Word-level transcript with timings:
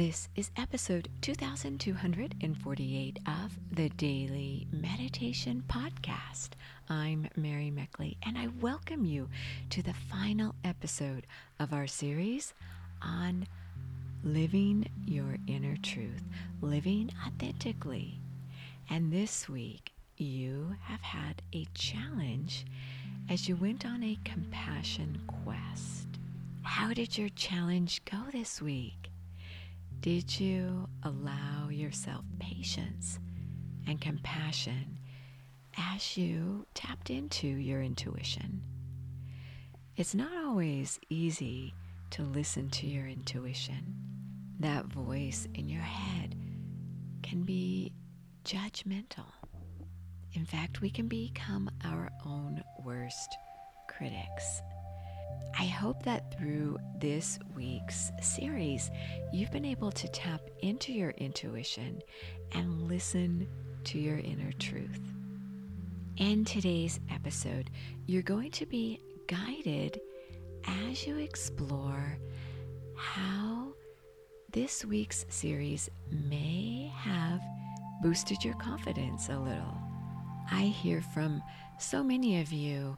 This 0.00 0.30
is 0.34 0.50
episode 0.56 1.10
2248 1.20 3.18
of 3.26 3.58
the 3.70 3.90
Daily 3.90 4.66
Meditation 4.72 5.62
Podcast. 5.68 6.52
I'm 6.88 7.28
Mary 7.36 7.70
Meckley, 7.70 8.16
and 8.22 8.38
I 8.38 8.48
welcome 8.62 9.04
you 9.04 9.28
to 9.68 9.82
the 9.82 9.92
final 9.92 10.54
episode 10.64 11.26
of 11.58 11.74
our 11.74 11.86
series 11.86 12.54
on 13.02 13.46
living 14.24 14.88
your 15.04 15.36
inner 15.46 15.76
truth, 15.82 16.22
living 16.62 17.10
authentically. 17.26 18.20
And 18.88 19.12
this 19.12 19.50
week, 19.50 19.92
you 20.16 20.76
have 20.84 21.02
had 21.02 21.42
a 21.52 21.66
challenge 21.74 22.64
as 23.28 23.50
you 23.50 23.56
went 23.56 23.84
on 23.84 24.02
a 24.02 24.18
compassion 24.24 25.20
quest. 25.44 26.06
How 26.62 26.94
did 26.94 27.18
your 27.18 27.28
challenge 27.28 28.02
go 28.06 28.16
this 28.32 28.62
week? 28.62 29.09
Did 30.00 30.40
you 30.40 30.88
allow 31.02 31.68
yourself 31.68 32.24
patience 32.38 33.18
and 33.86 34.00
compassion 34.00 34.98
as 35.76 36.16
you 36.16 36.66
tapped 36.72 37.10
into 37.10 37.46
your 37.46 37.82
intuition? 37.82 38.62
It's 39.96 40.14
not 40.14 40.32
always 40.42 40.98
easy 41.10 41.74
to 42.12 42.22
listen 42.22 42.70
to 42.70 42.86
your 42.86 43.06
intuition. 43.06 43.94
That 44.60 44.86
voice 44.86 45.46
in 45.52 45.68
your 45.68 45.82
head 45.82 46.34
can 47.22 47.42
be 47.42 47.92
judgmental. 48.42 49.26
In 50.32 50.46
fact, 50.46 50.80
we 50.80 50.88
can 50.88 51.08
become 51.08 51.70
our 51.84 52.10
own 52.24 52.62
worst 52.86 53.36
critics. 53.86 54.62
I 55.58 55.64
hope 55.64 56.02
that 56.04 56.36
through 56.38 56.78
this 56.98 57.38
week's 57.56 58.10
series, 58.22 58.90
you've 59.32 59.52
been 59.52 59.64
able 59.64 59.92
to 59.92 60.08
tap 60.08 60.40
into 60.60 60.92
your 60.92 61.10
intuition 61.10 62.02
and 62.52 62.88
listen 62.88 63.46
to 63.84 63.98
your 63.98 64.18
inner 64.18 64.52
truth. 64.52 65.00
In 66.16 66.44
today's 66.44 67.00
episode, 67.10 67.70
you're 68.06 68.22
going 68.22 68.50
to 68.52 68.66
be 68.66 69.00
guided 69.26 70.00
as 70.88 71.06
you 71.06 71.16
explore 71.18 72.18
how 72.96 73.72
this 74.52 74.84
week's 74.84 75.24
series 75.28 75.88
may 76.10 76.92
have 76.94 77.40
boosted 78.02 78.44
your 78.44 78.54
confidence 78.54 79.28
a 79.28 79.38
little. 79.38 79.78
I 80.50 80.62
hear 80.62 81.00
from 81.00 81.42
so 81.78 82.02
many 82.02 82.40
of 82.40 82.52
you 82.52 82.96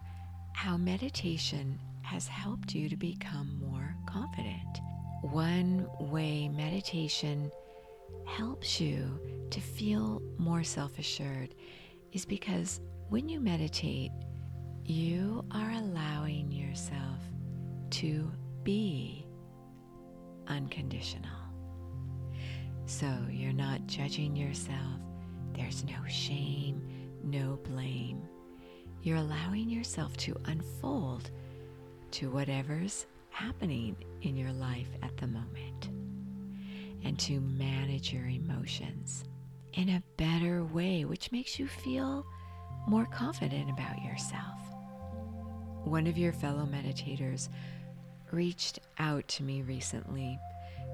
how 0.55 0.77
meditation 0.77 1.79
has 2.03 2.27
helped 2.27 2.75
you 2.75 2.89
to 2.89 2.97
become 2.97 3.59
more 3.61 3.97
confident. 4.07 4.81
One 5.23 5.87
way 5.99 6.49
meditation 6.49 7.51
helps 8.27 8.81
you 8.81 9.21
to 9.51 9.61
feel 9.61 10.23
more 10.39 10.65
self 10.65 10.99
assured 10.99 11.55
is 12.13 12.25
because 12.25 12.81
when 13.09 13.29
you 13.29 13.41
meditate, 13.41 14.11
you 14.85 15.45
are 15.53 15.71
allowing 15.71 16.51
yourself 16.51 17.21
to 17.91 18.31
be 18.65 19.27
unconditional. 20.49 21.31
So 22.87 23.07
you're 23.31 23.53
not 23.53 23.87
judging 23.87 24.35
yourself, 24.37 25.01
there's 25.55 25.85
no 25.85 26.07
shame, 26.09 26.83
no 27.23 27.59
blame. 27.63 28.23
You're 29.03 29.19
allowing 29.19 29.69
yourself 29.69 30.17
to 30.19 30.37
unfold 30.47 31.31
to 32.13 32.31
whatever's 32.31 33.07
happening 33.31 33.97
in 34.21 34.37
your 34.37 34.53
life 34.53 34.89
at 35.03 35.17
the 35.17 35.27
moment 35.27 35.89
and 37.05 37.19
to 37.19 37.41
manage 37.41 38.13
your 38.13 38.27
emotions 38.27 39.25
in 39.73 39.89
a 39.89 40.03
better 40.17 40.65
way, 40.65 41.05
which 41.05 41.33
makes 41.33 41.59
you 41.59 41.67
feel 41.67 42.27
more 42.87 43.07
confident 43.07 43.71
about 43.71 44.03
yourself. 44.03 44.61
One 45.85 46.07
of 46.07 46.19
your 46.19 46.33
fellow 46.33 46.67
meditators 46.71 47.49
reached 48.31 48.79
out 48.99 49.27
to 49.29 49.43
me 49.43 49.63
recently 49.63 50.39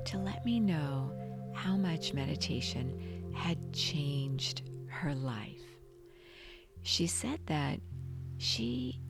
to 0.06 0.18
let 0.18 0.44
me 0.44 0.60
know 0.60 1.12
how 1.54 1.76
much 1.76 2.14
meditation 2.14 3.32
had 3.34 3.72
changed 3.72 4.62
her 4.86 5.14
life. 5.14 5.62
She 6.82 7.06
said 7.06 7.40
that 7.46 7.80
she 8.38 9.00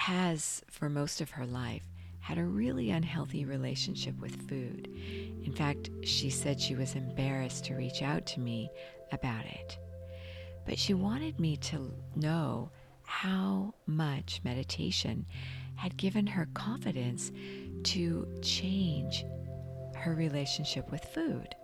has, 0.00 0.62
for 0.70 0.88
most 0.88 1.20
of 1.20 1.28
her 1.28 1.44
life, 1.44 1.82
had 2.20 2.38
a 2.38 2.44
really 2.44 2.90
unhealthy 2.90 3.44
relationship 3.44 4.18
with 4.18 4.48
food. 4.48 4.88
In 5.44 5.52
fact, 5.52 5.90
she 6.04 6.30
said 6.30 6.58
she 6.58 6.74
was 6.74 6.94
embarrassed 6.94 7.66
to 7.66 7.74
reach 7.74 8.00
out 8.00 8.24
to 8.26 8.40
me 8.40 8.70
about 9.12 9.44
it. 9.44 9.78
But 10.64 10.78
she 10.78 10.94
wanted 10.94 11.38
me 11.38 11.58
to 11.58 11.92
know 12.16 12.70
how 13.02 13.74
much 13.86 14.40
meditation 14.42 15.26
had 15.74 15.98
given 15.98 16.26
her 16.26 16.48
confidence 16.54 17.30
to 17.84 18.26
change 18.40 19.26
her 19.96 20.14
relationship 20.14 20.90
with 20.90 21.04
food. 21.04 21.54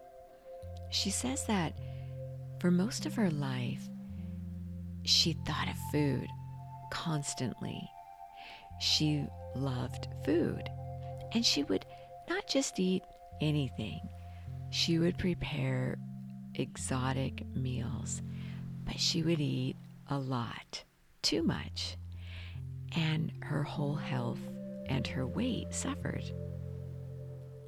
She 0.90 1.08
says 1.08 1.46
that 1.46 1.78
for 2.60 2.70
most 2.70 3.06
of 3.06 3.14
her 3.14 3.30
life, 3.30 3.88
she 5.04 5.32
thought 5.46 5.68
of 5.68 5.76
food 5.90 6.26
constantly 6.90 7.90
she 8.80 9.26
loved 9.54 10.08
food. 10.24 10.68
And 11.32 11.44
she 11.44 11.62
would 11.64 11.84
not 12.28 12.46
just 12.46 12.78
eat 12.78 13.02
anything, 13.40 14.00
she 14.70 14.98
would 14.98 15.18
prepare 15.18 15.98
exotic 16.54 17.44
meals, 17.54 18.22
but 18.84 18.98
she 18.98 19.22
would 19.22 19.40
eat 19.40 19.76
a 20.08 20.18
lot, 20.18 20.84
too 21.22 21.42
much. 21.42 21.96
And 22.94 23.32
her 23.42 23.62
whole 23.62 23.94
health 23.94 24.40
and 24.86 25.06
her 25.06 25.26
weight 25.26 25.74
suffered. 25.74 26.24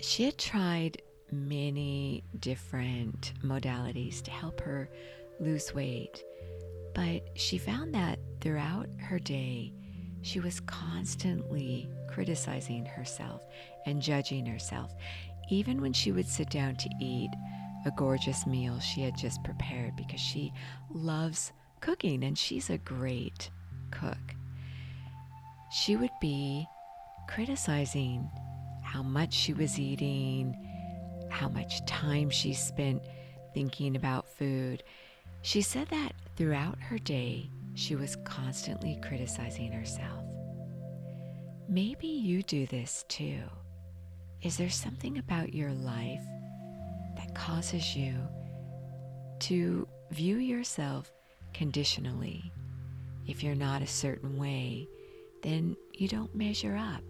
She 0.01 0.25
had 0.25 0.39
tried 0.39 1.03
many 1.31 2.25
different 2.39 3.33
modalities 3.45 4.23
to 4.23 4.31
help 4.31 4.61
her 4.61 4.89
lose 5.41 5.75
weight, 5.75 6.23
but 6.95 7.23
she 7.35 7.59
found 7.59 7.95
that 7.95 8.19
throughout 8.41 8.89
her 8.99 9.19
day, 9.19 9.73
she 10.29 10.41
was 10.41 10.61
constantly 10.61 11.89
criticizing 12.07 12.85
herself 12.85 13.43
and 13.87 14.03
judging 14.03 14.45
herself, 14.45 14.93
even 15.51 15.81
when 15.81 15.95
she 15.95 16.13
would 16.13 16.29
sit 16.29 16.51
down 16.51 16.77
to 16.77 16.91
eat 17.01 17.31
a 17.87 17.91
gorgeous 17.93 18.47
meal 18.47 18.79
she 18.79 19.01
had 19.01 19.17
just 19.17 19.43
prepared 19.43 19.97
because 19.97 20.21
she 20.21 20.53
loves 20.91 21.53
cooking 21.81 22.25
and 22.25 22.37
she's 22.37 22.69
a 22.69 22.77
great 22.77 23.51
cook. 23.91 24.35
She 25.73 25.97
would 25.97 26.11
be 26.21 26.67
criticizing 27.27 28.29
how 28.83 29.03
much 29.03 29.33
she 29.33 29.55
was 29.55 29.79
eating, 29.79 30.55
how 31.31 31.49
much 31.49 31.85
time 31.87 32.29
she 32.29 32.53
spent 32.53 33.03
thinking 33.55 33.97
about 33.97 34.29
food. 34.29 34.83
She 35.41 35.63
said 35.63 35.89
that 35.89 36.13
throughout 36.37 36.79
her 36.81 36.99
day, 36.99 37.49
she 37.79 37.95
was 37.95 38.17
constantly 38.25 38.99
criticizing 39.01 39.71
herself. 39.71 40.25
Maybe 41.69 42.09
you 42.09 42.43
do 42.43 42.67
this 42.67 43.05
too. 43.09 43.39
Is 44.43 44.57
there 44.57 44.69
something 44.69 45.19
about 45.19 45.55
your 45.55 45.71
life 45.71 46.25
that 47.17 47.37
causes 47.37 47.95
you 47.95 48.17
to 49.41 49.87
view 50.11 50.39
yourself 50.39 51.13
conditionally? 51.55 52.53
If 53.29 53.45
you're 53.45 53.55
not 53.55 53.81
a 53.81 53.87
certain 53.87 54.37
way, 54.37 54.89
then 55.45 55.77
you 55.93 56.09
don't 56.09 56.35
measure 56.35 56.77
up 56.77 57.05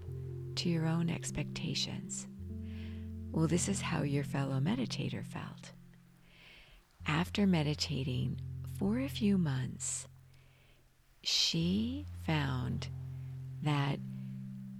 to 0.56 0.68
your 0.68 0.86
own 0.86 1.08
expectations. 1.08 2.26
Well, 3.32 3.46
this 3.46 3.70
is 3.70 3.80
how 3.80 4.02
your 4.02 4.24
fellow 4.24 4.60
meditator 4.60 5.24
felt. 5.24 5.72
After 7.06 7.46
meditating 7.46 8.38
for 8.78 8.98
a 8.98 9.08
few 9.08 9.38
months, 9.38 10.06
she 11.22 12.06
found 12.26 12.88
that 13.62 13.98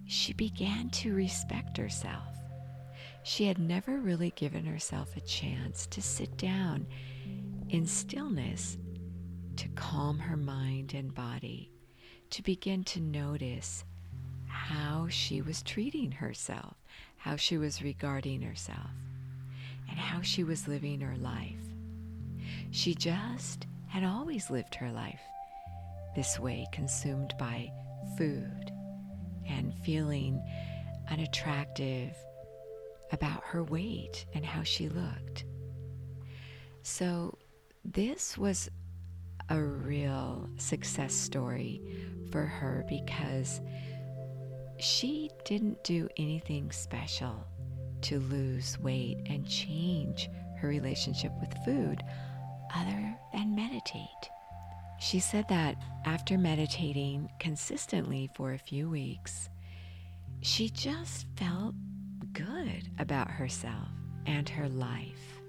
she 0.07 0.33
began 0.33 0.89
to 0.91 1.15
respect 1.15 1.77
herself. 1.77 2.35
She 3.23 3.47
had 3.47 3.59
never 3.59 3.99
really 3.99 4.31
given 4.37 4.65
herself 4.65 5.17
a 5.17 5.21
chance 5.21 5.87
to 5.89 6.01
sit 6.01 6.37
down 6.39 6.87
in 7.69 7.87
stillness 7.87 8.79
to 9.57 9.69
calm 9.71 10.19
her 10.19 10.37
mind 10.37 10.95
and 10.95 11.15
body, 11.15 11.71
to 12.31 12.43
begin 12.43 12.85
to 12.85 13.01
notice 13.01 13.85
how 14.47 15.09
she 15.09 15.43
was 15.43 15.63
treating 15.63 16.13
herself, 16.13 16.77
how 17.17 17.37
she 17.37 17.59
was 17.59 17.83
regarding 17.83 18.41
herself, 18.41 18.91
and 19.91 19.99
how 19.99 20.23
she 20.23 20.45
was 20.45 20.69
living 20.69 21.01
her 21.01 21.17
life. 21.17 21.57
She 22.71 22.95
just 22.95 23.67
had 23.89 24.05
always 24.05 24.49
lived 24.51 24.77
her 24.77 24.91
life 24.91 25.21
this 26.19 26.37
way, 26.37 26.67
consumed 26.73 27.33
by 27.39 27.71
food 28.17 28.73
and 29.49 29.73
feeling 29.85 30.43
unattractive, 31.09 32.13
about 33.13 33.45
her 33.45 33.63
weight 33.63 34.27
and 34.35 34.45
how 34.45 34.65
she 34.65 34.89
looked. 34.89 35.45
So, 36.83 37.39
this 37.85 38.37
was 38.37 38.69
a 39.49 39.61
real 39.61 40.51
success 40.57 41.15
story 41.15 41.81
for 42.33 42.43
her 42.43 42.85
because 42.89 43.61
she 44.81 45.31
didn't 45.45 45.85
do 45.85 46.09
anything 46.17 46.73
special 46.73 47.47
to 48.03 48.19
lose 48.19 48.77
weight 48.81 49.19
and 49.27 49.49
change 49.49 50.29
her 50.61 50.67
relationship 50.67 51.31
with 51.39 51.55
food 51.65 52.03
other 52.75 53.17
than 53.33 53.55
meditate. 53.55 54.31
She 54.99 55.21
said 55.21 55.47
that 55.49 55.77
after 56.05 56.37
meditating 56.37 57.31
consistently 57.39 58.29
for 58.35 58.53
a 58.53 58.59
few 58.59 58.91
weeks, 58.91 59.49
she 60.41 60.69
just 60.69 61.27
felt 61.37 61.75
good 62.33 62.91
about 62.99 63.31
herself 63.31 63.89
and 64.27 64.49
her 64.49 64.69
life. 64.69 65.41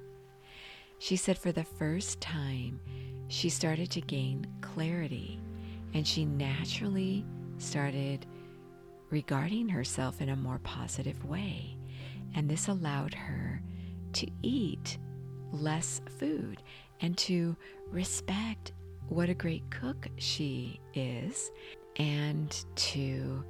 She 1.00 1.16
said 1.16 1.38
for 1.38 1.52
the 1.52 1.64
first 1.64 2.22
time, 2.22 2.80
she 3.28 3.50
started 3.50 3.90
to 3.92 4.02
gain 4.02 4.46
clarity 4.62 5.40
and 5.94 6.08
she 6.08 6.26
naturally 6.26 7.26
started 7.58 8.26
regarding 9.10 9.70
herself 9.70 10.22
in 10.22 10.30
a 10.30 10.36
more 10.36 10.60
positive 10.60 11.26
way. 11.26 11.76
And 12.36 12.50
this 12.50 12.68
allowed 12.68 13.14
her 13.16 13.62
to 14.14 14.28
eat 14.44 14.98
less 15.52 16.02
food 16.20 16.62
and 17.02 17.18
to 17.18 17.56
respect 17.90 18.74
what 19.10 19.30
a 19.30 19.34
great 19.34 19.70
cook 19.72 20.08
she 20.18 20.80
is 20.94 21.52
and 21.98 22.66
to 22.76 23.44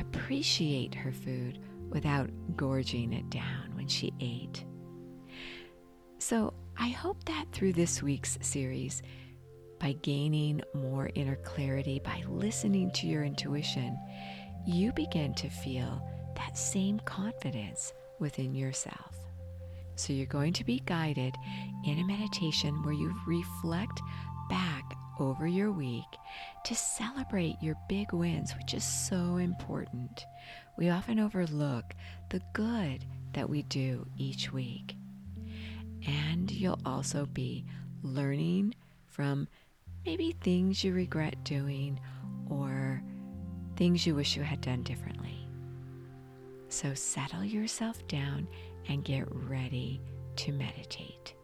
appreciate 0.00 0.94
her 0.94 1.12
food 1.12 1.58
without 1.90 2.30
gorging 2.56 3.12
it 3.12 3.28
down 3.30 3.70
when 3.74 3.86
she 3.88 4.12
ate. 4.20 4.64
So 6.18 6.54
I 6.78 6.88
hope 6.88 7.24
that 7.24 7.46
through 7.52 7.74
this 7.74 8.02
week's 8.02 8.38
series, 8.40 9.02
by 9.78 9.92
gaining 10.02 10.62
more 10.72 11.10
inner 11.14 11.36
clarity, 11.36 12.00
by 12.02 12.22
listening 12.26 12.90
to 12.92 13.06
your 13.06 13.24
intuition, 13.24 13.98
you 14.66 14.92
begin 14.92 15.34
to 15.34 15.50
feel 15.50 16.02
that 16.36 16.56
same 16.56 16.98
confidence 17.00 17.92
within 18.18 18.54
yourself. 18.54 19.16
So 19.96 20.12
you're 20.12 20.26
going 20.26 20.52
to 20.54 20.64
be 20.64 20.82
guided 20.86 21.34
in 21.84 21.98
a 21.98 22.06
meditation 22.06 22.82
where 22.82 22.94
you 22.94 23.14
reflect 23.26 24.00
back 24.48 24.96
over 25.18 25.46
your 25.46 25.70
week 25.70 26.04
to 26.64 26.74
celebrate 26.74 27.56
your 27.60 27.76
big 27.88 28.12
wins, 28.12 28.54
which 28.56 28.74
is 28.74 28.84
so 28.84 29.36
important. 29.36 30.26
We 30.76 30.90
often 30.90 31.18
overlook 31.18 31.94
the 32.30 32.42
good 32.52 33.04
that 33.32 33.48
we 33.48 33.62
do 33.62 34.06
each 34.16 34.52
week. 34.52 34.96
And 36.06 36.50
you'll 36.50 36.80
also 36.84 37.26
be 37.26 37.64
learning 38.02 38.74
from 39.06 39.48
maybe 40.04 40.36
things 40.40 40.84
you 40.84 40.92
regret 40.92 41.42
doing 41.44 42.00
or 42.48 43.02
things 43.76 44.06
you 44.06 44.14
wish 44.14 44.36
you 44.36 44.42
had 44.42 44.60
done 44.60 44.82
differently. 44.82 45.48
So 46.68 46.92
settle 46.94 47.44
yourself 47.44 48.06
down 48.08 48.48
and 48.88 49.04
get 49.04 49.24
ready 49.30 50.00
to 50.36 50.52
meditate. 50.52 51.34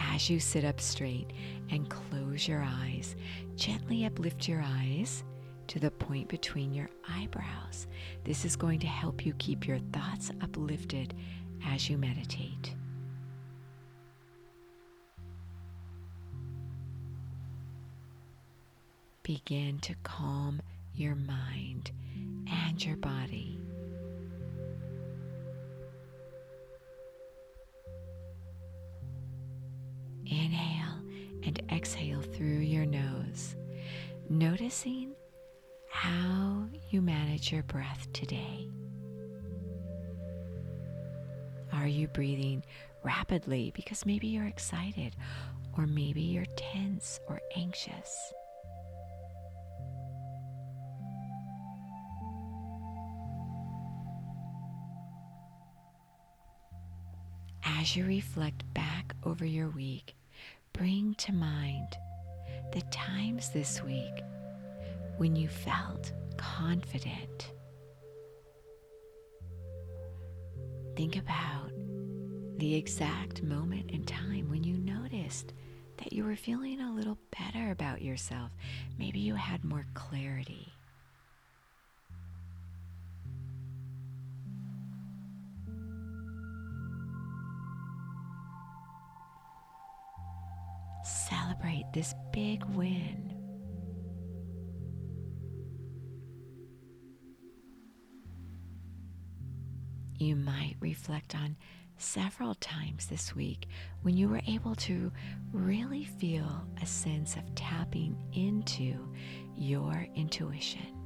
As 0.00 0.30
you 0.30 0.40
sit 0.40 0.64
up 0.64 0.80
straight 0.80 1.30
and 1.70 1.88
close 1.88 2.48
your 2.48 2.62
eyes, 2.66 3.14
gently 3.54 4.06
uplift 4.06 4.48
your 4.48 4.62
eyes 4.64 5.22
to 5.68 5.78
the 5.78 5.90
point 5.90 6.28
between 6.28 6.72
your 6.72 6.88
eyebrows. 7.08 7.86
This 8.24 8.44
is 8.44 8.56
going 8.56 8.80
to 8.80 8.86
help 8.86 9.24
you 9.24 9.34
keep 9.34 9.66
your 9.66 9.78
thoughts 9.92 10.32
uplifted 10.40 11.14
as 11.66 11.88
you 11.88 11.98
meditate. 11.98 12.74
Begin 19.22 19.78
to 19.80 19.94
calm 20.02 20.60
your 20.94 21.14
mind 21.14 21.92
and 22.50 22.84
your 22.84 22.96
body. 22.96 23.59
Exhale 31.90 32.22
through 32.22 32.58
your 32.60 32.86
nose, 32.86 33.56
noticing 34.28 35.12
how 35.90 36.64
you 36.90 37.02
manage 37.02 37.50
your 37.50 37.64
breath 37.64 38.06
today. 38.12 38.68
Are 41.72 41.88
you 41.88 42.06
breathing 42.06 42.62
rapidly 43.02 43.72
because 43.74 44.06
maybe 44.06 44.28
you're 44.28 44.46
excited, 44.46 45.16
or 45.76 45.88
maybe 45.88 46.20
you're 46.20 46.46
tense 46.54 47.18
or 47.26 47.40
anxious? 47.56 48.32
As 57.64 57.96
you 57.96 58.04
reflect 58.06 58.62
back 58.74 59.16
over 59.24 59.44
your 59.44 59.70
week, 59.70 60.14
bring 60.72 61.14
to 61.16 61.32
mind 61.32 61.96
the 62.72 62.82
times 62.90 63.50
this 63.50 63.82
week 63.82 64.22
when 65.16 65.36
you 65.36 65.48
felt 65.48 66.12
confident. 66.36 67.52
Think 70.96 71.16
about 71.16 71.70
the 72.58 72.74
exact 72.74 73.42
moment 73.42 73.90
in 73.90 74.04
time 74.04 74.50
when 74.50 74.64
you 74.64 74.76
noticed 74.76 75.52
that 75.98 76.12
you 76.12 76.24
were 76.24 76.36
feeling 76.36 76.80
a 76.80 76.94
little 76.94 77.18
better 77.38 77.70
about 77.70 78.02
yourself. 78.02 78.50
Maybe 78.98 79.18
you 79.18 79.34
had 79.34 79.64
more 79.64 79.86
clarity. 79.94 80.72
Celebrate 91.10 91.84
this 91.92 92.14
big 92.32 92.64
win. 92.76 93.34
You 100.18 100.36
might 100.36 100.76
reflect 100.80 101.34
on 101.34 101.56
several 101.96 102.54
times 102.56 103.06
this 103.06 103.34
week 103.34 103.68
when 104.02 104.16
you 104.16 104.28
were 104.28 104.42
able 104.46 104.74
to 104.74 105.10
really 105.52 106.04
feel 106.04 106.66
a 106.82 106.86
sense 106.86 107.36
of 107.36 107.54
tapping 107.54 108.16
into 108.32 109.08
your 109.56 110.06
intuition. 110.14 110.99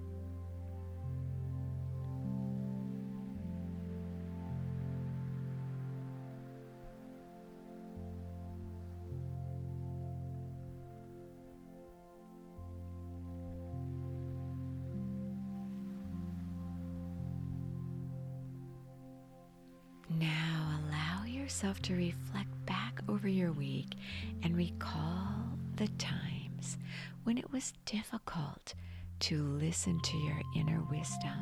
Yourself 21.65 21.81
to 21.81 21.95
reflect 21.95 22.67
back 22.67 23.01
over 23.09 23.27
your 23.27 23.51
week 23.51 23.95
and 24.43 24.55
recall 24.55 25.35
the 25.77 25.89
times 25.97 26.77
when 27.23 27.39
it 27.39 27.51
was 27.53 27.73
difficult 27.87 28.75
to 29.19 29.43
listen 29.43 29.99
to 30.03 30.15
your 30.19 30.39
inner 30.55 30.83
wisdom, 30.91 31.39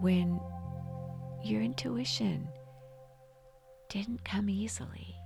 when 0.00 0.38
your 1.42 1.60
intuition 1.60 2.46
didn't 3.88 4.24
come 4.24 4.48
easily, 4.48 5.16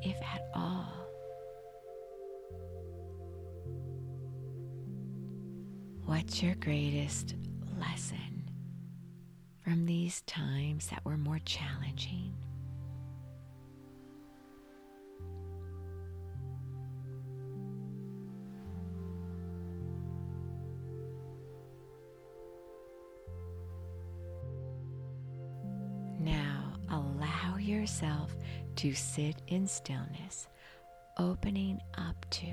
if 0.00 0.16
at 0.22 0.40
all. 0.54 0.94
What's 6.06 6.42
your 6.42 6.54
greatest 6.54 7.34
lesson 7.78 8.50
from 9.62 9.84
these 9.84 10.22
times 10.22 10.86
that 10.86 11.04
were 11.04 11.18
more 11.18 11.40
challenging? 11.44 12.32
Yourself 27.72 28.36
to 28.76 28.94
sit 28.94 29.42
in 29.48 29.66
stillness, 29.66 30.46
opening 31.18 31.80
up 31.96 32.24
to 32.30 32.46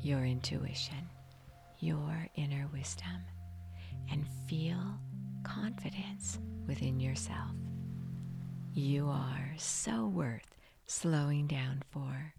your 0.00 0.24
intuition, 0.24 1.08
your 1.80 2.28
inner 2.34 2.68
wisdom, 2.72 3.24
and 4.10 4.26
feel 4.46 4.98
confidence 5.42 6.38
within 6.66 7.00
yourself. 7.00 7.50
You 8.72 9.08
are 9.08 9.52
so 9.56 10.06
worth 10.06 10.56
slowing 10.86 11.46
down 11.46 11.82
for. 11.90 12.34